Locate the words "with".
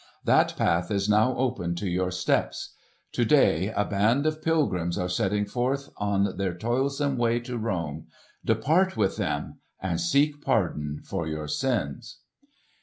8.97-9.17